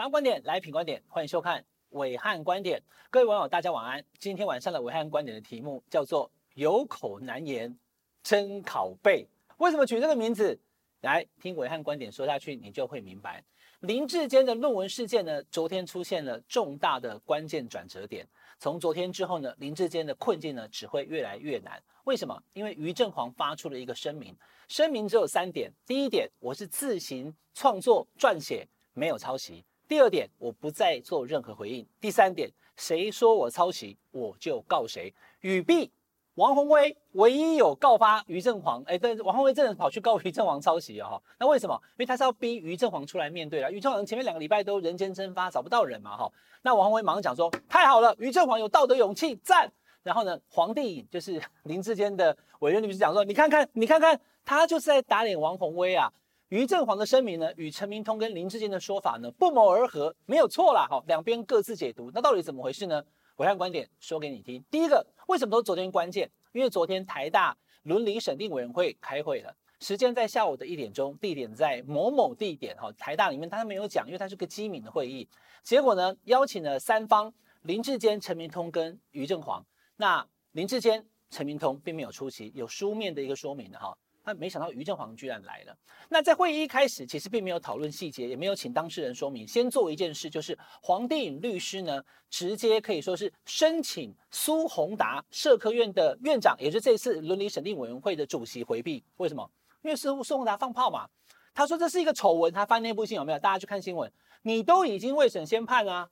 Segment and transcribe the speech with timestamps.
[0.00, 2.82] 想要观点来品观点，欢迎收看伟汉观点。
[3.10, 4.02] 各位网友，大家晚安。
[4.18, 7.78] 今天晚上的伟汉观点的题目叫做“有口难言
[8.22, 9.28] 真拷贝”。
[9.60, 10.58] 为什么取这个名字？
[11.02, 13.44] 来听伟汉观点说下去，你就会明白。
[13.80, 18.26] 林志坚的论文事件呢，昨天出现了重大的关键转折点。
[18.58, 21.78] 从昨天之后呢，林志坚的困境呢只会越来越难。
[22.04, 22.42] 为什么？
[22.54, 24.34] 因为于正煌发出了一个声明，
[24.66, 35.12] 声明只有三点：第一点，我是自行创作撰写，没有抄袭；第二点，我不再做任何回应；第三点，谁说我抄袭，我就告谁。
[35.40, 35.90] 语毕。
[36.36, 41.20] 王宏威唯一有告发于正煌，哎，但王宏威真的跑去告于正煌抄袭哦。
[41.40, 41.74] 那为什么？
[41.94, 43.72] 因为他是要逼于正煌出来面对了。
[43.72, 46.32] 于正煌前面两个礼拜都人间蒸发，找不到人嘛，哈。
[46.62, 49.68] 那王宏威马上讲说，太好了，于正煌有道德勇气，赞。
[50.04, 56.12] 然后呢，黄帝就是林志坚的委员律师讲说，你看看，你看看，他就是在打脸王宏威啊。
[56.50, 63.00] 于正煌的声明呢，与陈明通跟林志坚的说法呢不谋而合，没有错啦，哈，两边各自解读，那到底怎么回事呢？
[63.36, 64.60] 暐瀚观点说给你听。
[64.68, 66.28] 第一个，为什么说昨天关键？
[66.50, 72.76] 因为昨天台大伦理审定委员会开会了，时间在下午的一点钟，地点在某某地点。
[72.76, 75.28] 哈，台大里面他没有讲，因为它是个机敏的会议。
[75.62, 79.64] 结果呢，邀请了三方：林志坚、陈明通跟于正煌。
[79.96, 83.96] 那林志坚、陈明通并没有出席，有书面的一个说明的哈。
[84.30, 85.76] 他没想到于正煌居然来了。
[86.08, 89.46] 那在会议一开始，其实并没有讨论细节，也没有请当事人说明。
[89.46, 99.02] 先做一件事，就是黄帝颖律师呢，直接可以说是申请苏宏达社科院的院长，也是这次伦理审定委员会的主席回避。
[99.16, 99.50] 为什么？
[99.82, 101.08] 因为苏苏宏达放炮嘛。
[101.52, 103.38] 他说这是一个丑闻，他翻内部信有没有？
[103.38, 104.10] 大家去看新闻。
[104.42, 106.08] 你都已经未审先判啊，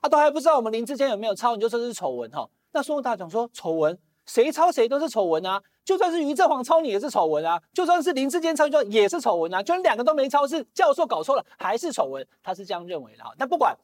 [0.00, 2.48] 啊都还不知道我们林志坚有没有抄，你就说是丑闻哈？
[2.72, 3.98] 那苏宏达讲说丑闻。
[4.24, 5.60] 谁抄谁都是丑闻啊！
[5.84, 7.60] 就算是余正煌抄你也是丑闻啊！
[7.72, 9.62] 就算是林志坚抄你也是丑闻啊！
[9.62, 12.26] 就算两个都没抄，是教授搞错了还是丑闻？
[12.42, 13.32] 他是这样认为的哈。
[13.36, 13.76] 但不管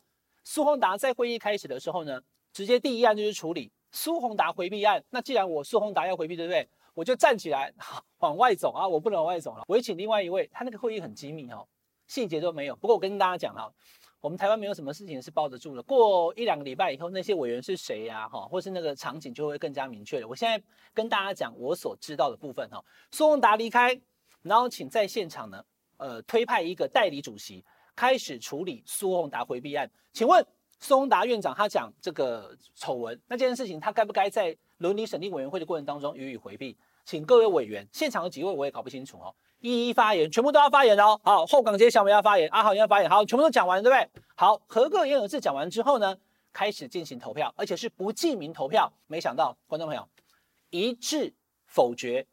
[0.45, 2.21] 苏宏达在会议开始的时候呢，
[2.53, 5.03] 直接第一案就是处理苏宏达回避案。
[5.11, 6.69] 那既然我苏宏达要回避，对不对？
[6.95, 7.73] 我就站起来
[8.19, 8.87] 往外走啊！
[8.87, 10.49] 我不能往外走了，我也请另外一位。
[10.53, 11.67] 他那个会议很机密哦，
[12.09, 12.75] 细节都没有。
[12.75, 13.73] 不过我跟大家讲哈。
[14.21, 15.83] 我们台湾没有什么事情是包得住的。
[15.85, 18.29] 过一两个礼拜以后，那些委员是谁呀？
[18.29, 20.27] 哈，或是那个场景就会更加明确了。
[20.27, 20.61] 我现在
[20.93, 22.85] 跟大家讲我所知道的部分哈。
[23.13, 23.97] 苏宏达离开，
[24.43, 25.65] 然后请在现场呢，
[25.99, 27.65] 呃，推派一个代理主席
[27.95, 29.89] 开始处理苏宏达回避案。
[30.13, 30.45] 请问
[30.81, 36.77] 苏宏达院长他讲这个丑闻，那这件事情他该不该在伦理审定委员会的过程当中予以回避？
[37.05, 39.33] 请各位委员，现场有几位我也搞不清楚哦。
[39.61, 41.19] 一一发言，全部都要发言哦。
[41.25, 44.23] 好，后港街小美要发言，阿豪要发言，好，全部都讲完，对不对？
[44.37, 46.17] 好，合个言而至讲完之后呢，
[46.53, 48.93] 开始进行投票，而且是不记名投票。
[49.09, 50.09] 没想到，观众朋友
[50.71, 51.35] 一致
[51.67, 52.25] 否决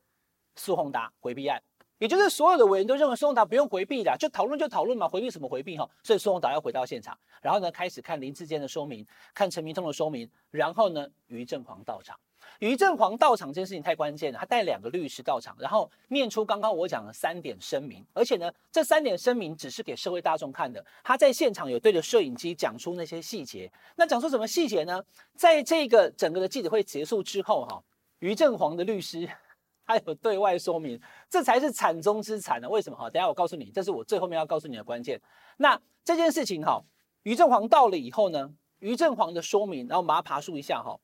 [0.56, 1.62] 苏宏达回避案，
[1.98, 5.90] 也就是所有的委员都认为苏宏达不用回避的，就讨论就讨论嘛，回避什么回避哈？
[6.04, 9.04] 所以苏宏达要回到现场，然后呢，开始看林志坚的说明，
[9.34, 12.16] 看陈明通的说明，然后呢，于正煌到场。
[12.60, 20.84] 于正煌到场这件事情太关键了，他带两个律师到场，然后念出刚刚我讲的三点声明，而且呢，这三点声明只是给社会大众看的。
[21.04, 25.04] 他在现场有对着摄影机讲出那些细节，那讲出什么细节呢？
[25.36, 27.84] 在这个整个的记者会结束之后，哈，
[28.20, 29.30] 于正煌的律师
[29.86, 32.68] 他有对外说明，这才是惨中之惨呢。
[32.70, 32.98] 为什么？
[32.98, 35.22] 哈，等下我告诉你，这是我最后面要告诉你的关键。
[35.58, 36.82] 那这件事情，哈，
[37.24, 40.98] 于正煌到了以后呢，于正煌的说明，然后我们把它爬梳一下，哈。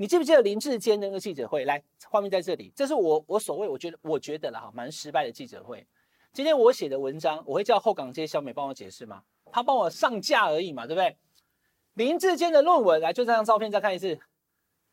[0.00, 1.64] 你记不记得林志坚那个记者会？
[1.64, 5.84] 来，画面在这里，这是我我所谓我觉得我觉得了哈，蛮失败的记者会。
[6.32, 9.24] 今天我写的文章，我会叫后港街小美帮我解释吗？
[9.50, 11.16] 她帮我上架而已嘛，对不对？
[11.94, 14.16] 林志坚的论文，来，就这张照片再看一次，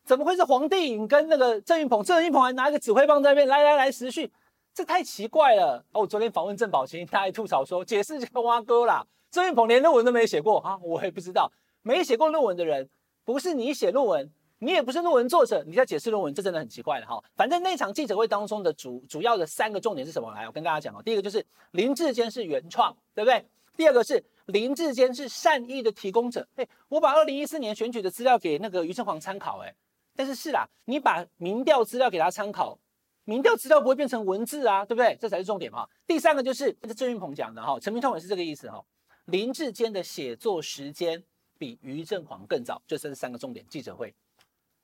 [0.04, 2.04] 怎么会是黄帝颖跟那个郑云鹏？
[2.04, 4.32] 郑云鹏还拿一个指挥棒在那边，来来来，时序，
[4.74, 5.86] 这太奇怪了。
[5.92, 9.06] 哦，我昨天访问郑宝清，他还吐槽说，解释这个挖沟啦。
[9.30, 11.52] 郑云鹏连论文都没写过啊，我也不知道，
[11.84, 12.90] 没写过论文的人，
[13.24, 14.32] 不是你写论文。
[14.60, 17.22] 你也不是论文作者，你在解释论文，这真的很奇怪了哈。
[17.36, 20.32] 反正那场记者会当中的主主要的三个重点是什么？
[20.34, 21.02] 来，我跟大家讲哦。
[21.04, 23.46] 第一个就是林志坚是原创，对不对？
[23.76, 26.48] 第二个是林志坚是善意的提供者。
[26.56, 29.76] 哎，我把二零一四年选举的资料给那个于正煌参考，哎，
[30.16, 32.80] 但是是啦，你把民调资料给他参考，
[33.26, 35.18] 民调资料不会变成文字啊，对不对？
[35.20, 35.88] 这才是重点哈。
[36.08, 38.82] 第三个就是这是郑云鹏讲的哈，陈明通也是这个意思哈。
[39.26, 41.22] 林志坚的写作时间
[41.58, 44.14] 比于正煌更早，就这是三个重点记者会。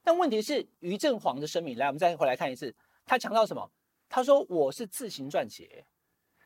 [0.04, 2.74] 但问题是，于正煌的声明，来，我们再回来看一次。
[3.06, 3.70] 他强调什么？
[4.10, 5.86] 他说我是自行撰写。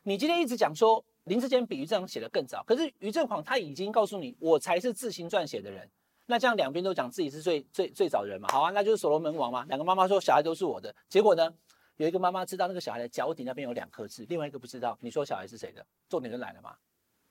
[0.02, 5.88] 你今天一直讲说林志坚比于正煌写的更早，可是于正煌他已经告诉你，我才是自行撰写的人。
[6.26, 8.48] 那这样两边都讲自己是最最最早的人嘛？
[8.50, 9.64] 好啊，那就是所罗门王嘛。
[9.68, 11.52] 两个妈妈说小孩都是我的，结果呢，
[11.96, 14.98] 有一个妈妈知道那个小孩的脚底那边有两颗痣，另外一个不知道。
[15.00, 15.84] 你说小孩是谁的？
[16.08, 16.76] 重点就来了嘛。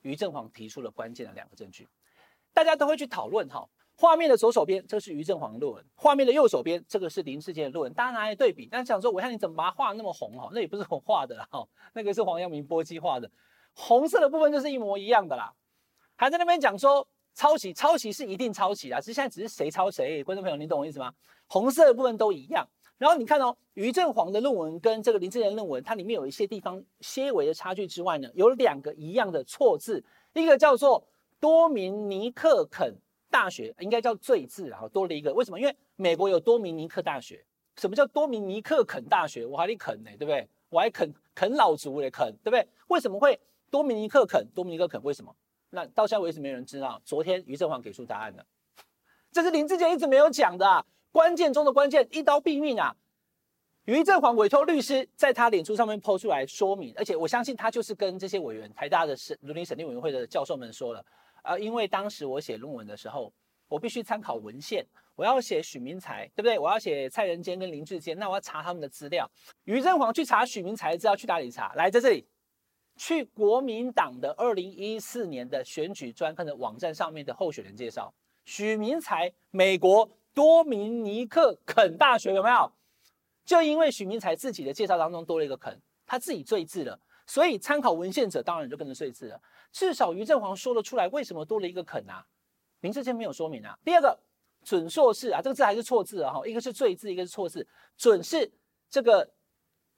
[0.02, 1.88] 于正煌提出了关键的两个证据，
[2.52, 3.68] 大家都会去讨论哈。
[3.98, 7.94] 画面的左手边，这是于正煌的论文；画面的右手边，这个是林志坚的论文。
[7.94, 10.50] 大家拿来对比，但想说，我看你怎么把它画那么红哈？
[10.52, 13.30] 那也不是我画的哈，那个是黄阳明波基画的，
[13.72, 15.50] 红色的部分就是一模一样的啦。
[16.14, 20.22] 还在那边讲说抄袭，抄袭是一定抄袭啊，只是现在只是谁抄谁。
[20.22, 21.10] 观众朋友，你懂我意思吗？
[21.46, 22.68] 红色的部分都一样。
[22.98, 30.04] 然后你看哦，于正煌的论文跟这个林志坚的论文，它里面有一些地方些微的差距之外呢，有两个一样的错字，
[30.34, 31.06] 一个叫做
[31.40, 32.94] 多明尼克肯。
[33.36, 35.60] 大学应该叫最字，然后多了一个，为什么？
[35.60, 37.44] 因为美国有多明尼克大学。
[37.76, 39.44] 什么叫多明尼克肯大学？
[39.44, 40.48] 我还得肯呢，对不对？
[40.70, 42.66] 我还肯啃老族嘞，肯，对不对？
[42.88, 43.38] 为什么会
[43.70, 44.42] 多明尼克肯？
[44.54, 45.30] 多明尼克肯为什么？
[45.68, 46.98] 那到现在为止没有人知道。
[47.04, 48.46] 昨天于正煌给出答案了，
[49.30, 52.96] 这是林志坚一直没有讲的啊，关键中的关键，一刀毙命啊！
[53.84, 61.04] 于正煌委托律师在他脸书上面抛出来说明，而且我相信他就是跟这些委员、台大的审伦理审定委员会的教授们说了。
[61.46, 63.32] 啊，因为当时我写论文的时候，
[63.68, 64.84] 我必须参考文献，
[65.14, 66.58] 我要写许明才，对不对？
[66.58, 69.30] 我要写蔡仁坚跟林志坚，那我要查他们的资料。
[69.64, 71.72] 于振煌去查许明才的资料，去哪里查？
[71.74, 72.26] 来，在这里，
[72.96, 78.12] 去国民党的二零一四年的选举专刊的网站上面的候选人介绍。
[78.44, 82.72] 许明才，美国多明尼克肯大学有没有？
[83.44, 86.98] 就因为许明才自己的介绍当中多了一个肯，他自己最字了。
[87.26, 89.40] 所以参考文献者当然就跟着赘字了。
[89.72, 92.24] 至少于正煌说了出来，为什么多了一个肯啊？
[92.80, 93.76] 林志坚没有说明啊。
[93.84, 94.18] 第二个
[94.64, 97.66] 准硕士啊，这个字还是错字啊哈，一个是赘字，一个是错字。
[97.96, 98.50] 准是
[98.88, 99.28] 这个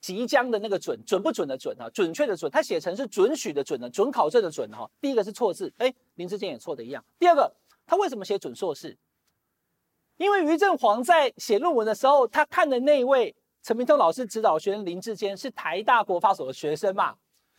[0.01, 4.91] 即将的那个准，准不准的准啊，准确的准，他写成是准许的准的，准考证的准哈。
[5.01, 7.05] 第一个是错字，哎，林志坚也错的一样。
[7.19, 7.55] 第二个，
[7.87, 8.97] 他为什么写准硕士？
[10.17, 13.37] 因为于正煌在写论文的时候，他看的那一位。
[13.69, 17.15] 陈明通老师指导学生林志坚是台大国发所的学生嘛，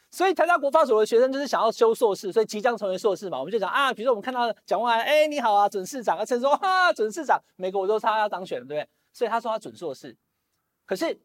[0.10, 3.38] 所以台大国发所的学生就是想要修硕士，所以即将成为硕士嘛。
[3.38, 8.90] 我们就讲啊，比如说我们看到蒋万安，哎，你好啊，准市长啊，陈说哈，准市长，每个我都他要当选了，对不对？
[9.14, 10.18] 所以他说他准硕士。
[10.84, 11.16] 可是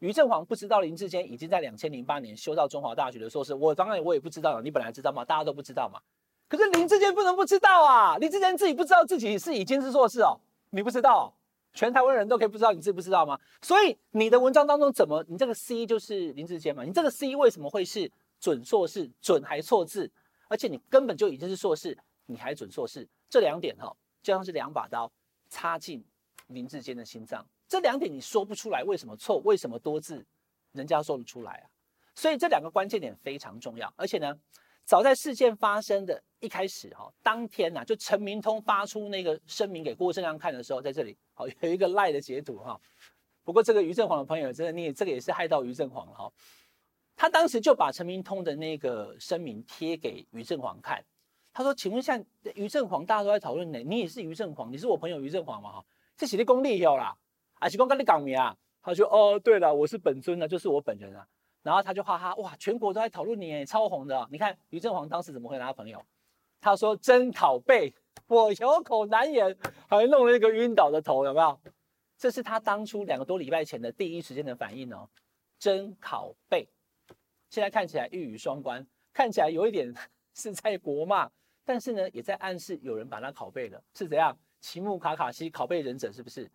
[0.00, 5.24] 于正煌不知道林志坚已经在两千零八年修到中华大学的硕士，我当然我也不知道，你本来知道吗？
[5.24, 6.00] 大家都不知道嘛。
[6.48, 10.40] 可是林志坚不能不知道啊，林志坚自己不知道自己是已经是硕士哦，
[10.70, 11.32] 你不知道。
[11.74, 13.38] 全台湾人都可以不知道，你自己不知道吗？
[13.60, 16.84] 所以你的文章当中怎么，你这个 C 就是林志坚嘛？
[16.84, 19.10] 你这个 C 为什么会是准硕士？
[19.20, 20.10] 准还错字，
[20.48, 23.06] 而且你根本就已经是硕士，你还准硕士？
[23.28, 25.10] 这两点哈，就像是两把刀
[25.50, 26.02] 插进
[26.46, 27.44] 林志坚的心脏。
[27.66, 29.38] 这两点你说不出来，为什么错？
[29.38, 30.24] 为什么多字？
[30.72, 31.66] 人家说得出来啊？
[32.14, 34.38] 所以这两个关键点非常重要，而且呢。
[34.84, 42.78] 早在事件发生的一开始，哈，当天呐，就陈明通发出那个声明给郭正亮看的时候，在这里，好有一个赖的截图，哈。
[43.42, 46.32] 不过这个于正煌的朋友，真的你这个也是害到于正煌了，哈。
[47.16, 51.02] 他当时就把陈明通的那个声明贴给于正煌看，
[51.52, 52.20] 他说：“请问一下，
[52.54, 55.72] 于正煌，大家都在讨论呢，你也是于正煌，你是我朋友于正煌嘛？
[55.72, 55.84] 哈，
[56.16, 57.16] 这写的功力有啦，
[57.60, 61.26] 啊，是公跟你讲名啊。”他说：“哦，对了，我是本尊啊，就是我本人啊。”
[61.64, 64.28] 然后他就哈哈哇，全国都在讨论你，超红的。
[64.30, 66.00] 你看于正煌当时怎么回答他朋友？
[66.60, 67.92] 他说：“真拷贝，
[68.26, 69.56] 我有口难言。”
[69.88, 71.58] 还弄了一个晕倒的头，有没有？
[72.16, 75.08] 这是他当初两个多礼拜前的第一时间的反应哦。
[75.58, 76.68] 真拷贝，
[77.48, 79.92] 现在看起来一语双关，看起来有一点
[80.34, 81.30] 是在国骂，
[81.64, 84.36] 但是呢，也在暗示有人把他拷贝了，是怎样？
[84.60, 86.50] 奇木卡卡西拷贝忍者是不是？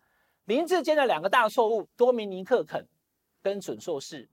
[0.46, 2.84] 林志坚的两个大错误：多明尼克肯
[3.42, 4.28] 跟准硕士。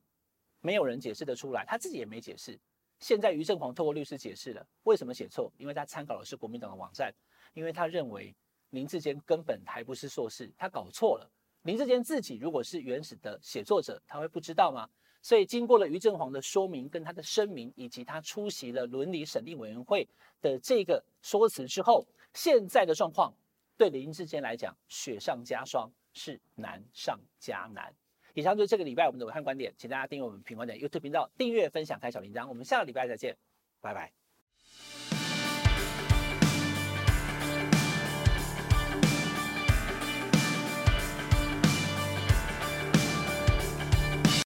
[0.67, 2.59] 没有人解释得出来，他自己也没解释。
[2.99, 7.09] 现在于正煌透过律师解释了为什么写错，因为他参考的是国民党的网站，
[7.53, 8.35] 因为他认为
[8.71, 11.31] 林志坚根本还不是硕士，他搞错了。
[11.61, 14.89] 林志坚自己如果是原始的写作者，他会不知道吗？
[15.21, 20.05] 所以经过了于正煌的说明跟他的声明，以及他出席了伦理审定委员会
[20.41, 23.33] 的这个说辞之后，现在的状况
[23.77, 27.95] 对林志坚来讲雪上加霜，是难上加难。
[28.37, 32.47] 以上就是这个礼拜我们的武汉观点，请大家订阅我们品观点 YouTube 频道，订阅、分享、开小铃铛。
[32.47, 33.35] 我们下个礼拜再见，
[33.81, 34.26] 拜拜。